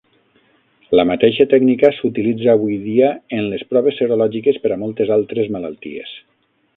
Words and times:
La 0.99 1.03
mateixa 1.09 1.45
tècnica 1.51 1.91
s'utilitza 1.97 2.49
avui 2.53 2.77
dia 2.87 3.11
en 3.41 3.45
les 3.51 3.65
proves 3.75 3.99
serològiques 4.03 4.61
per 4.65 4.73
a 4.77 4.79
moltes 4.85 5.13
altres 5.17 5.53
malalties. 5.57 6.17